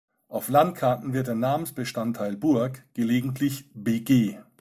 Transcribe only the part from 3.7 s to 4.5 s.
"-b̆g.